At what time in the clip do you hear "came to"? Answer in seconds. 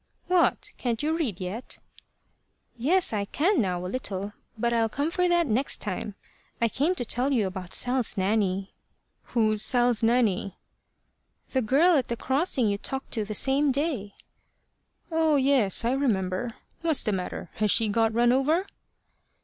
6.69-7.05